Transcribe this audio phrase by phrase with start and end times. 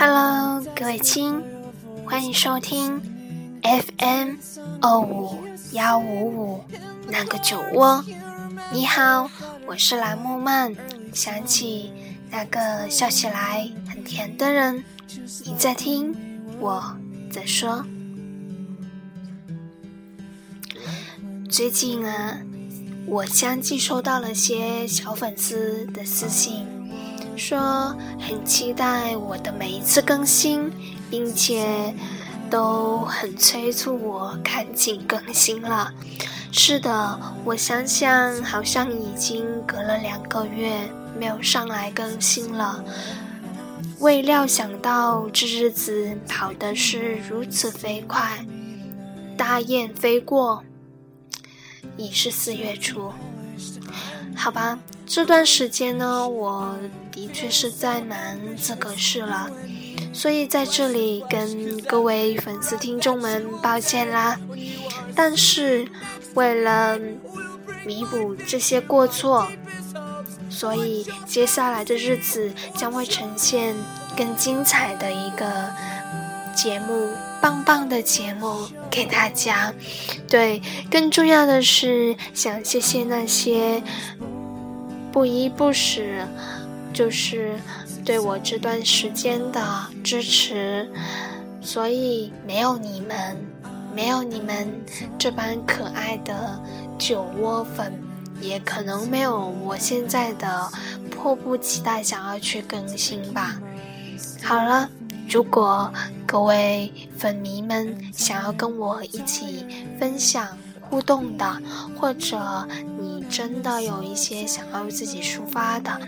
[0.00, 1.42] Hello，各位亲，
[2.06, 3.02] 欢迎收听
[3.64, 4.36] FM
[4.80, 5.36] 二五
[5.72, 6.64] 幺五五
[7.08, 8.04] 那个酒窝。
[8.72, 9.28] 你好，
[9.66, 10.72] 我是蓝木曼。
[11.12, 11.92] 想起
[12.30, 14.84] 那个笑起来很甜的人，
[15.44, 16.14] 你在听，
[16.60, 16.80] 我
[17.28, 17.84] 在说。
[21.50, 22.38] 最近啊，
[23.04, 26.64] 我相继收到了些小粉丝的私信。
[27.38, 30.70] 说很期待我的每一次更新，
[31.08, 31.94] 并且
[32.50, 35.92] 都很催促我赶紧更新了。
[36.50, 42.82] 是的，我想想，好像已经隔了两个月没有上来更新了。
[44.00, 48.44] 未料想到这日子跑的是如此飞快，
[49.36, 50.62] 大雁飞过，
[51.96, 53.12] 已是四月初。
[54.34, 56.76] 好吧，这段时间呢，我
[57.10, 58.18] 的确是在忙
[58.62, 59.50] 这个事了，
[60.12, 64.38] 所以在这里跟各位粉丝听众们抱歉啦。
[65.16, 65.88] 但是
[66.34, 66.98] 为了
[67.86, 69.48] 弥补这些过错，
[70.50, 73.74] 所以接下来的日子将会呈现
[74.14, 75.70] 更精彩的一个
[76.54, 77.08] 节目，
[77.40, 79.72] 棒棒的节目给大家。
[80.28, 83.82] 对，更重要的是想谢谢那些。
[85.18, 86.00] 不依不舍，
[86.92, 87.58] 就是
[88.04, 89.60] 对我这段时间的
[90.04, 90.88] 支持，
[91.60, 93.36] 所以没有你们，
[93.92, 94.72] 没有你们
[95.18, 96.56] 这般可爱的
[96.96, 97.92] 酒窝粉，
[98.40, 100.70] 也可能没有我现在的
[101.10, 103.60] 迫不及待想要去更新吧。
[104.44, 104.88] 好了，
[105.28, 105.92] 如果
[106.24, 109.66] 各位粉迷们想要跟我一起
[109.98, 110.56] 分享。
[110.90, 111.44] 互动的，
[112.00, 112.66] 或者
[113.28, 116.00] 真的有一些想要自己抒发的，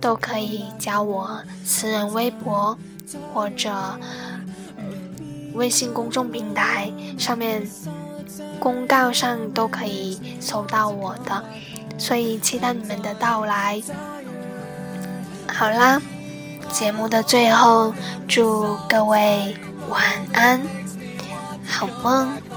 [0.00, 2.78] 都可以加我私人微博，
[3.34, 3.70] 或者
[4.76, 7.66] 嗯微信公众平台上面
[8.60, 11.44] 公告上都可以搜到我的，
[11.98, 13.82] 所以期待你们的到来。
[15.48, 16.00] 好啦，
[16.72, 17.92] 节目的最后，
[18.28, 19.56] 祝各位
[19.88, 20.02] 晚
[20.32, 20.60] 安，
[21.66, 22.55] 好梦。